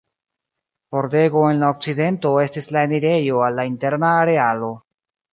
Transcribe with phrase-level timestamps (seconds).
[0.93, 4.71] Pordego en la okcidento estis la enirejo al la interna arealo.